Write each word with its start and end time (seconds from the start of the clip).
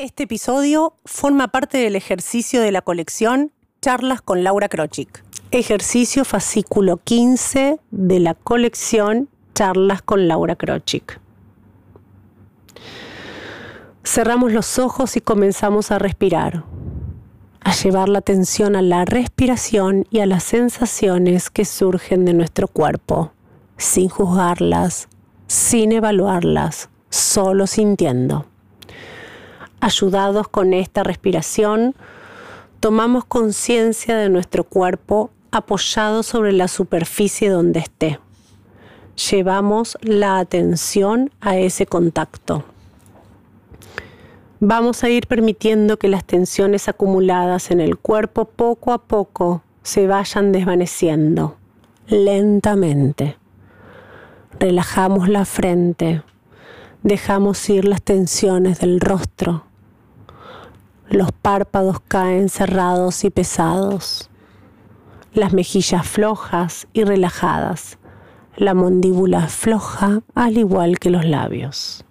Este 0.00 0.22
episodio 0.22 0.94
forma 1.04 1.48
parte 1.48 1.76
del 1.76 1.94
ejercicio 1.94 2.62
de 2.62 2.72
la 2.72 2.80
colección 2.80 3.52
Charlas 3.82 4.22
con 4.22 4.42
Laura 4.42 4.70
Krochik. 4.70 5.22
Ejercicio 5.50 6.24
fascículo 6.24 6.96
15 6.96 7.78
de 7.90 8.18
la 8.18 8.32
colección 8.32 9.28
Charlas 9.54 10.00
con 10.00 10.26
Laura 10.26 10.56
Krochik. 10.56 11.20
Cerramos 14.02 14.52
los 14.54 14.78
ojos 14.78 15.18
y 15.18 15.20
comenzamos 15.20 15.90
a 15.90 15.98
respirar, 15.98 16.64
a 17.60 17.74
llevar 17.74 18.08
la 18.08 18.20
atención 18.20 18.76
a 18.76 18.80
la 18.80 19.04
respiración 19.04 20.06
y 20.08 20.20
a 20.20 20.26
las 20.26 20.44
sensaciones 20.44 21.50
que 21.50 21.66
surgen 21.66 22.24
de 22.24 22.32
nuestro 22.32 22.68
cuerpo, 22.68 23.32
sin 23.76 24.08
juzgarlas, 24.08 25.08
sin 25.46 25.92
evaluarlas, 25.92 26.88
solo 27.10 27.66
sintiendo. 27.66 28.49
Ayudados 29.82 30.46
con 30.46 30.74
esta 30.74 31.02
respiración, 31.02 31.94
tomamos 32.80 33.24
conciencia 33.24 34.14
de 34.18 34.28
nuestro 34.28 34.64
cuerpo 34.64 35.30
apoyado 35.52 36.22
sobre 36.22 36.52
la 36.52 36.68
superficie 36.68 37.48
donde 37.48 37.80
esté. 37.80 38.20
Llevamos 39.30 39.96
la 40.02 40.38
atención 40.38 41.30
a 41.40 41.56
ese 41.56 41.86
contacto. 41.86 42.62
Vamos 44.60 45.02
a 45.02 45.08
ir 45.08 45.26
permitiendo 45.26 45.98
que 45.98 46.08
las 46.08 46.26
tensiones 46.26 46.86
acumuladas 46.86 47.70
en 47.70 47.80
el 47.80 47.96
cuerpo 47.96 48.44
poco 48.44 48.92
a 48.92 48.98
poco 48.98 49.62
se 49.82 50.06
vayan 50.06 50.52
desvaneciendo, 50.52 51.56
lentamente. 52.06 53.38
Relajamos 54.58 55.30
la 55.30 55.46
frente, 55.46 56.22
dejamos 57.02 57.66
ir 57.70 57.86
las 57.86 58.02
tensiones 58.02 58.80
del 58.80 59.00
rostro 59.00 59.69
los 61.10 61.32
párpados 61.32 61.98
caen 62.06 62.48
cerrados 62.48 63.24
y 63.24 63.30
pesados, 63.30 64.30
las 65.34 65.52
mejillas 65.52 66.06
flojas 66.06 66.86
y 66.92 67.04
relajadas, 67.04 67.98
la 68.56 68.74
mandíbula 68.74 69.48
floja 69.48 70.22
al 70.34 70.56
igual 70.56 70.98
que 71.00 71.10
los 71.10 71.24
labios. 71.24 72.04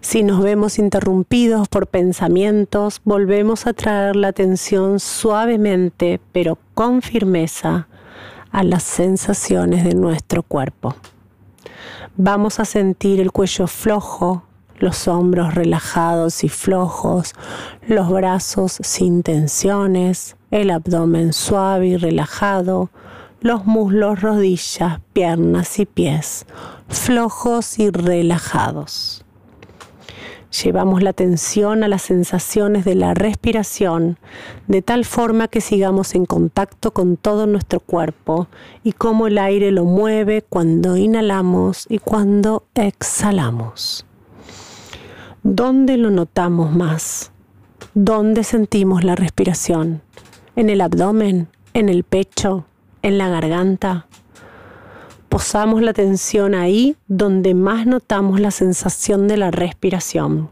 Si 0.00 0.22
nos 0.22 0.42
vemos 0.42 0.78
interrumpidos 0.78 1.68
por 1.68 1.86
pensamientos, 1.86 3.00
volvemos 3.04 3.66
a 3.66 3.72
traer 3.72 4.16
la 4.16 4.28
atención 4.28 5.00
suavemente 5.00 6.20
pero 6.32 6.58
con 6.74 7.02
firmeza 7.02 7.88
a 8.52 8.62
las 8.62 8.82
sensaciones 8.84 9.84
de 9.84 9.94
nuestro 9.94 10.42
cuerpo. 10.42 10.94
Vamos 12.16 12.60
a 12.60 12.64
sentir 12.64 13.20
el 13.20 13.32
cuello 13.32 13.66
flojo, 13.66 14.44
los 14.82 15.06
hombros 15.06 15.54
relajados 15.54 16.42
y 16.42 16.48
flojos, 16.48 17.34
los 17.86 18.10
brazos 18.10 18.78
sin 18.82 19.22
tensiones, 19.22 20.36
el 20.50 20.70
abdomen 20.70 21.32
suave 21.32 21.86
y 21.86 21.96
relajado, 21.96 22.90
los 23.40 23.64
muslos, 23.64 24.20
rodillas, 24.20 24.98
piernas 25.12 25.78
y 25.78 25.86
pies, 25.86 26.46
flojos 26.88 27.78
y 27.78 27.90
relajados. 27.90 29.24
Llevamos 30.64 31.00
la 31.00 31.10
atención 31.10 31.84
a 31.84 31.88
las 31.88 32.02
sensaciones 32.02 32.84
de 32.84 32.96
la 32.96 33.14
respiración 33.14 34.18
de 34.66 34.82
tal 34.82 35.04
forma 35.04 35.46
que 35.46 35.60
sigamos 35.60 36.16
en 36.16 36.26
contacto 36.26 36.92
con 36.92 37.16
todo 37.16 37.46
nuestro 37.46 37.78
cuerpo 37.78 38.48
y 38.82 38.92
cómo 38.92 39.28
el 39.28 39.38
aire 39.38 39.70
lo 39.70 39.84
mueve 39.84 40.42
cuando 40.42 40.96
inhalamos 40.96 41.86
y 41.88 42.00
cuando 42.00 42.64
exhalamos. 42.74 44.06
¿Dónde 45.44 45.96
lo 45.96 46.10
notamos 46.10 46.70
más? 46.70 47.32
¿Dónde 47.94 48.44
sentimos 48.44 49.02
la 49.02 49.16
respiración? 49.16 50.00
¿En 50.54 50.70
el 50.70 50.80
abdomen? 50.80 51.48
¿En 51.74 51.88
el 51.88 52.04
pecho? 52.04 52.64
¿En 53.02 53.18
la 53.18 53.28
garganta? 53.28 54.06
Posamos 55.28 55.82
la 55.82 55.90
atención 55.90 56.54
ahí 56.54 56.96
donde 57.08 57.54
más 57.54 57.86
notamos 57.86 58.38
la 58.38 58.52
sensación 58.52 59.26
de 59.26 59.36
la 59.36 59.50
respiración. 59.50 60.50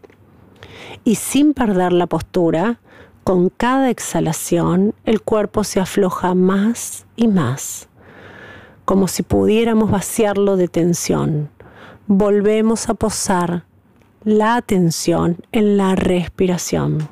Y 1.05 1.15
sin 1.15 1.55
perder 1.55 1.93
la 1.93 2.09
postura, 2.09 2.81
con 3.23 3.49
cada 3.49 3.91
exhalación 3.91 4.93
el 5.05 5.23
cuerpo 5.23 5.63
se 5.63 5.79
afloja 5.79 6.35
más 6.35 7.07
y 7.15 7.29
más, 7.29 7.89
como 8.85 9.07
si 9.07 9.23
pudiéramos 9.23 9.89
vaciarlo 9.89 10.57
de 10.57 10.67
tensión. 10.67 11.49
Volvemos 12.09 12.89
a 12.89 12.95
posar 12.95 13.70
la 14.25 14.57
atención 14.57 15.39
en 15.51 15.77
la 15.77 15.95
respiración. 15.95 17.09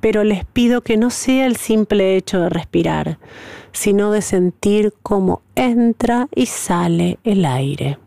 Pero 0.00 0.24
les 0.24 0.44
pido 0.44 0.80
que 0.80 0.96
no 0.96 1.10
sea 1.10 1.46
el 1.46 1.56
simple 1.56 2.16
hecho 2.16 2.40
de 2.40 2.48
respirar, 2.48 3.18
sino 3.72 4.10
de 4.10 4.22
sentir 4.22 4.94
cómo 5.02 5.42
entra 5.54 6.28
y 6.34 6.46
sale 6.46 7.18
el 7.24 7.44
aire. 7.44 7.98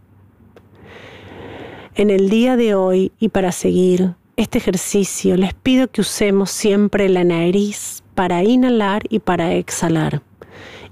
En 1.93 2.09
el 2.09 2.29
día 2.29 2.57
de 2.57 2.75
hoy 2.75 3.11
y 3.19 3.29
para 3.29 3.51
seguir 3.51 4.15
este 4.37 4.57
ejercicio 4.57 5.37
les 5.37 5.53
pido 5.53 5.87
que 5.87 6.01
usemos 6.01 6.51
siempre 6.51 7.07
la 7.07 7.23
nariz 7.23 8.03
para 8.15 8.43
inhalar 8.43 9.03
y 9.07 9.19
para 9.19 9.53
exhalar. 9.53 10.21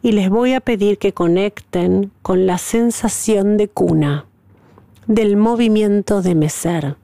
Y 0.01 0.11
les 0.11 0.29
voy 0.29 0.53
a 0.53 0.61
pedir 0.61 0.97
que 0.97 1.13
conecten 1.13 2.11
con 2.21 2.45
la 2.45 2.57
sensación 2.57 3.57
de 3.57 3.67
cuna, 3.69 4.25
del 5.07 5.35
movimiento 5.35 6.21
de 6.21 6.35
mecer 6.35 7.02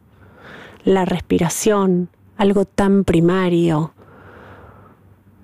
la 0.90 1.06
respiración, 1.06 2.10
algo 2.36 2.66
tan 2.66 3.04
primario, 3.04 3.94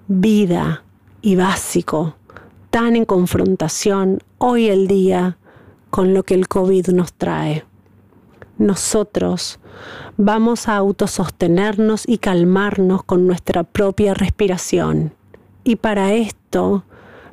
vida 0.07 0.83
y 1.21 1.35
básico, 1.35 2.15
tan 2.71 2.95
en 2.95 3.05
confrontación 3.05 4.23
hoy 4.39 4.67
el 4.69 4.87
día 4.87 5.37
con 5.91 6.13
lo 6.15 6.23
que 6.23 6.33
el 6.33 6.47
COVID 6.47 6.87
nos 6.87 7.13
trae. 7.13 7.63
Nosotros 8.57 9.59
vamos 10.17 10.67
a 10.67 10.77
autosostenernos 10.77 12.07
y 12.07 12.17
calmarnos 12.17 13.03
con 13.03 13.27
nuestra 13.27 13.63
propia 13.63 14.15
respiración. 14.15 15.13
Y 15.63 15.75
para 15.75 16.13
esto 16.13 16.85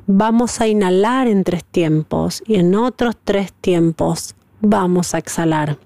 vamos 0.05 0.61
a 0.61 0.67
inhalar 0.67 1.27
en 1.27 1.43
tres 1.43 1.65
tiempos 1.65 2.43
y 2.45 2.55
en 2.55 2.75
otros 2.75 3.15
tres 3.23 3.53
tiempos 3.53 4.35
vamos 4.61 5.15
a 5.15 5.17
exhalar. 5.17 5.79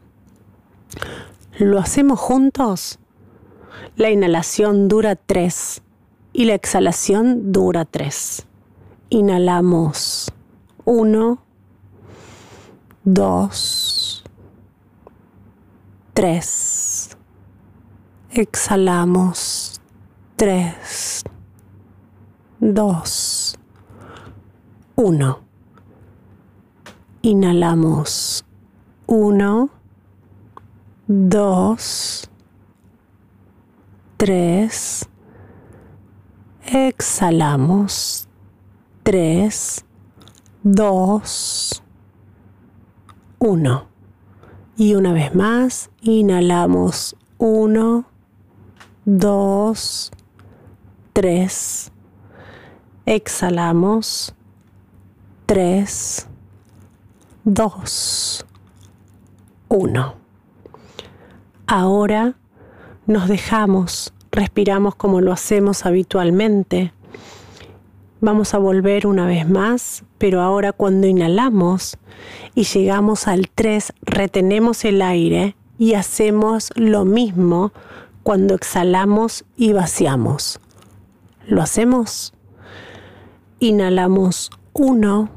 ¿Lo 1.60 1.80
hacemos 1.80 2.20
juntos? 2.20 3.00
La 3.96 4.12
inhalación 4.12 4.88
dura 4.88 5.16
tres 5.16 5.82
y 6.32 6.46
la 6.46 6.54
exhalación 6.54 7.52
dura 7.52 7.84
tres. 7.84 8.46
Inhalamos 9.10 10.32
uno, 10.86 11.40
dos, 13.04 14.24
tres. 16.14 17.18
Exhalamos 18.30 19.82
tres, 20.36 21.24
dos, 22.60 23.58
uno. 24.96 25.40
Inhalamos 27.24 28.46
uno 29.08 29.72
dos, 31.08 32.30
tres, 34.18 35.08
exhalamos, 36.66 38.28
tres, 39.04 39.86
dos, 40.64 41.82
uno. 43.40 43.88
Y 44.76 44.96
una 44.96 45.14
vez 45.14 45.34
más, 45.34 45.90
inhalamos, 46.02 47.16
uno, 47.38 48.06
dos, 49.06 50.12
tres, 51.14 51.92
exhalamos, 53.06 54.36
tres, 55.46 56.28
dos, 57.46 58.46
uno. 59.70 60.27
Ahora 61.70 62.36
nos 63.08 63.28
dejamos, 63.28 64.14
respiramos 64.32 64.96
como 64.96 65.20
lo 65.20 65.34
hacemos 65.34 65.86
habitualmente. 65.86 66.94
Vamos 68.22 68.54
a 68.54 68.58
volver 68.58 69.06
una 69.06 69.26
vez 69.26 69.50
más, 69.50 70.06
pero 70.18 70.40
ahora 70.40 70.72
cuando 70.72 71.08
inhalamos 71.08 71.98
y 72.56 72.64
llegamos 72.64 73.28
al 73.28 73.50
3, 73.54 73.92
retenemos 74.02 74.86
el 74.86 75.02
aire 75.02 75.58
y 75.78 75.96
hacemos 75.96 76.72
lo 76.76 77.04
mismo 77.04 77.74
cuando 78.24 78.56
exhalamos 78.56 79.44
y 79.58 79.74
vaciamos. 79.74 80.62
¿Lo 81.48 81.62
hacemos? 81.62 82.34
Inhalamos 83.60 84.52
1, 84.72 85.30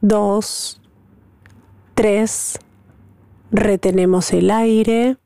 2, 0.00 0.80
3, 1.94 2.58
retenemos 3.52 4.32
el 4.32 4.50
aire 4.50 5.16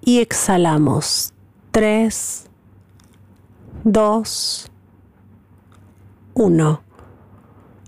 y 0.00 0.20
exhalamos. 0.20 1.32
3, 1.70 2.48
2, 3.84 4.70
1. 6.34 6.82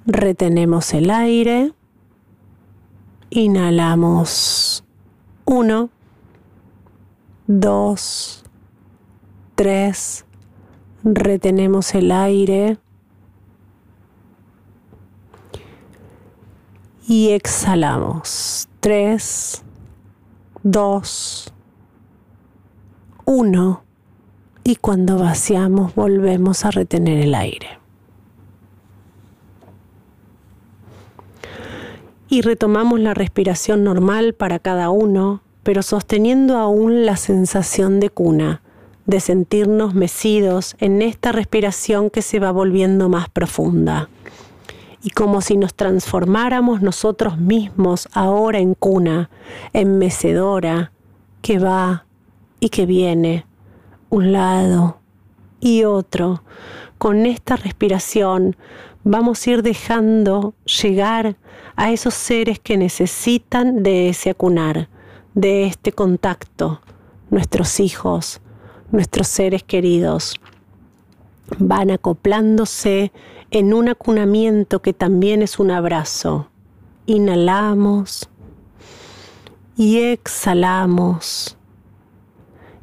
Retenemos 0.06 0.94
el 0.94 1.10
aire. 1.10 1.72
Inhalamos. 3.30 4.84
1, 5.44 5.90
2, 7.46 8.44
3. 9.54 10.24
Retenemos 11.04 11.94
el 11.94 12.10
aire. 12.10 12.78
Y 17.08 17.30
exhalamos. 17.30 18.68
3, 18.80 19.62
2, 20.62 21.52
1 23.24 23.82
y 24.64 24.74
cuando 24.74 25.16
vaciamos 25.16 25.94
volvemos 25.94 26.64
a 26.64 26.72
retener 26.72 27.18
el 27.18 27.36
aire. 27.36 27.78
Y 32.28 32.42
retomamos 32.42 32.98
la 32.98 33.14
respiración 33.14 33.84
normal 33.84 34.34
para 34.34 34.58
cada 34.58 34.90
uno, 34.90 35.42
pero 35.62 35.82
sosteniendo 35.82 36.58
aún 36.58 37.06
la 37.06 37.16
sensación 37.16 38.00
de 38.00 38.10
cuna, 38.10 38.62
de 39.04 39.20
sentirnos 39.20 39.94
mecidos 39.94 40.74
en 40.80 41.00
esta 41.00 41.30
respiración 41.30 42.10
que 42.10 42.22
se 42.22 42.40
va 42.40 42.50
volviendo 42.50 43.08
más 43.08 43.28
profunda. 43.28 44.08
Y 45.02 45.10
como 45.10 45.40
si 45.40 45.56
nos 45.56 45.74
transformáramos 45.74 46.82
nosotros 46.82 47.38
mismos 47.38 48.08
ahora 48.12 48.58
en 48.58 48.74
cuna, 48.74 49.30
en 49.72 49.98
mecedora, 49.98 50.92
que 51.42 51.58
va 51.58 52.06
y 52.60 52.70
que 52.70 52.86
viene, 52.86 53.46
un 54.10 54.32
lado 54.32 54.98
y 55.60 55.84
otro. 55.84 56.42
Con 56.98 57.26
esta 57.26 57.56
respiración 57.56 58.56
vamos 59.04 59.46
a 59.46 59.50
ir 59.50 59.62
dejando 59.62 60.54
llegar 60.64 61.36
a 61.76 61.92
esos 61.92 62.14
seres 62.14 62.58
que 62.58 62.76
necesitan 62.76 63.82
de 63.82 64.08
ese 64.08 64.30
acunar, 64.30 64.88
de 65.34 65.66
este 65.66 65.92
contacto, 65.92 66.80
nuestros 67.30 67.78
hijos, 67.78 68.40
nuestros 68.90 69.28
seres 69.28 69.62
queridos. 69.62 70.40
Van 71.58 71.90
acoplándose 71.90 73.12
en 73.50 73.72
un 73.72 73.88
acunamiento 73.88 74.82
que 74.82 74.92
también 74.92 75.42
es 75.42 75.58
un 75.58 75.70
abrazo. 75.70 76.48
Inhalamos 77.06 78.28
y 79.76 79.98
exhalamos 79.98 81.56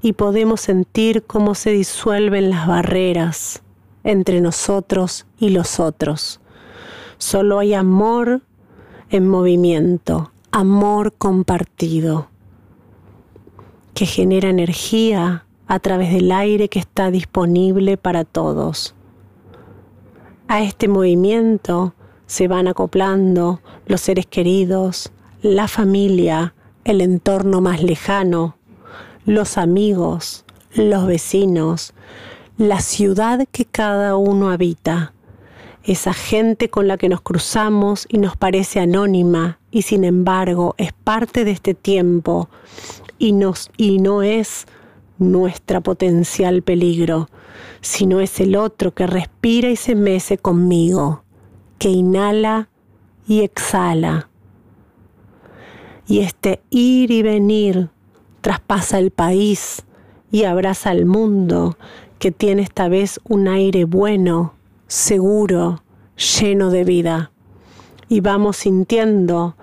y 0.01 0.13
podemos 0.13 0.61
sentir 0.61 1.23
cómo 1.23 1.55
se 1.55 1.71
disuelven 1.71 2.49
las 2.49 2.67
barreras 2.67 3.63
entre 4.03 4.41
nosotros 4.41 5.25
y 5.39 5.49
los 5.49 5.79
otros. 5.79 6.41
Solo 7.17 7.59
hay 7.59 7.73
amor 7.73 8.41
en 9.09 9.27
movimiento, 9.29 10.31
amor 10.51 11.13
compartido, 11.13 12.27
que 13.93 14.05
genera 14.05 14.49
energía 14.49 15.45
a 15.67 15.79
través 15.79 16.13
del 16.13 16.31
aire 16.31 16.69
que 16.69 16.79
está 16.79 17.11
disponible 17.11 17.97
para 17.97 18.25
todos. 18.25 18.95
A 20.47 20.61
este 20.61 20.87
movimiento 20.87 21.95
se 22.25 22.47
van 22.47 22.67
acoplando 22.67 23.61
los 23.85 24.01
seres 24.01 24.25
queridos, 24.25 25.11
la 25.41 25.67
familia, 25.67 26.53
el 26.83 27.01
entorno 27.01 27.61
más 27.61 27.81
lejano, 27.81 28.57
los 29.25 29.57
amigos, 29.57 30.45
los 30.75 31.07
vecinos, 31.07 31.93
la 32.57 32.81
ciudad 32.81 33.47
que 33.51 33.65
cada 33.65 34.15
uno 34.17 34.51
habita, 34.51 35.13
esa 35.83 36.13
gente 36.13 36.69
con 36.69 36.87
la 36.87 36.97
que 36.97 37.09
nos 37.09 37.21
cruzamos 37.21 38.05
y 38.09 38.17
nos 38.17 38.37
parece 38.37 38.79
anónima 38.79 39.59
y 39.69 39.81
sin 39.81 40.03
embargo 40.03 40.75
es 40.77 40.93
parte 40.93 41.43
de 41.43 41.51
este 41.51 41.73
tiempo 41.73 42.49
y, 43.17 43.33
nos, 43.33 43.69
y 43.75 43.99
no 43.99 44.23
es 44.23 44.65
nuestra 45.31 45.81
potencial 45.81 46.61
peligro, 46.61 47.29
sino 47.81 48.21
es 48.21 48.39
el 48.39 48.55
otro 48.55 48.93
que 48.93 49.07
respira 49.07 49.69
y 49.69 49.75
se 49.75 49.95
mece 49.95 50.37
conmigo, 50.37 51.23
que 51.79 51.89
inhala 51.89 52.69
y 53.27 53.41
exhala. 53.41 54.29
Y 56.07 56.19
este 56.19 56.61
ir 56.69 57.11
y 57.11 57.21
venir 57.21 57.89
traspasa 58.41 58.99
el 58.99 59.11
país 59.11 59.83
y 60.31 60.43
abraza 60.43 60.89
al 60.89 61.05
mundo 61.05 61.77
que 62.19 62.31
tiene 62.31 62.61
esta 62.61 62.87
vez 62.89 63.19
un 63.27 63.47
aire 63.47 63.85
bueno, 63.85 64.53
seguro, 64.87 65.83
lleno 66.39 66.69
de 66.69 66.83
vida. 66.83 67.31
Y 68.09 68.19
vamos 68.19 68.57
sintiendo 68.57 69.55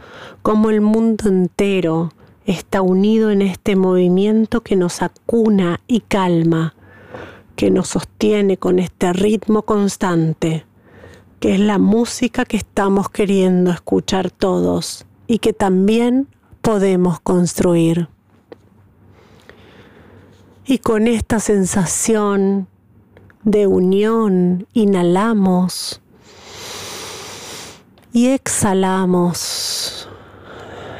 cómo 0.42 0.70
el 0.70 0.80
mundo 0.80 1.28
entero 1.28 2.12
está 2.52 2.82
unido 2.82 3.30
en 3.30 3.42
este 3.42 3.76
movimiento 3.76 4.62
que 4.62 4.76
nos 4.76 5.02
acuna 5.02 5.80
y 5.86 6.00
calma, 6.00 6.74
que 7.56 7.70
nos 7.70 7.88
sostiene 7.88 8.56
con 8.56 8.78
este 8.78 9.12
ritmo 9.12 9.62
constante, 9.62 10.66
que 11.38 11.54
es 11.54 11.60
la 11.60 11.78
música 11.78 12.44
que 12.44 12.56
estamos 12.56 13.08
queriendo 13.08 13.70
escuchar 13.70 14.30
todos 14.30 15.06
y 15.26 15.38
que 15.38 15.52
también 15.52 16.28
podemos 16.60 17.20
construir. 17.20 18.08
Y 20.66 20.78
con 20.78 21.06
esta 21.06 21.40
sensación 21.40 22.68
de 23.44 23.66
unión 23.66 24.66
inhalamos 24.72 26.00
y 28.12 28.28
exhalamos 28.28 29.38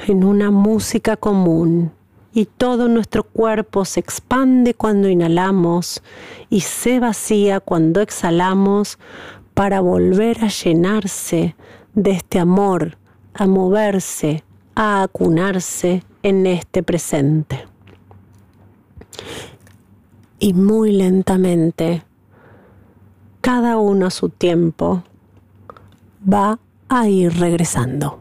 en 0.07 0.25
una 0.25 0.51
música 0.51 1.17
común 1.17 1.93
y 2.33 2.47
todo 2.47 2.89
nuestro 2.89 3.25
cuerpo 3.25 3.85
se 3.85 4.01
expande 4.01 4.75
cuando 4.75 5.09
inhalamos 5.09 6.03
y 6.49 6.61
se 6.61 7.01
vacía 7.01 7.61
cuando 7.61 8.01
exhalamos 8.01 8.99
para 9.55 9.81
volver 9.81 10.45
a 10.45 10.49
llenarse 10.49 11.57
de 11.95 12.13
este 12.13 12.39
amor, 12.39 12.99
a 13.35 13.47
moverse, 13.47 14.45
a 14.75 15.03
acunarse 15.03 16.05
en 16.23 16.47
este 16.47 16.83
presente 16.83 17.71
y 20.41 20.55
muy 20.55 20.93
lentamente, 20.93 22.03
cada 23.43 23.77
uno 23.77 24.07
a 24.07 24.11
su 24.11 24.31
tiempo, 24.31 25.05
va 26.21 26.59
a 26.89 27.09
ir 27.09 27.39
regresando. 27.39 28.20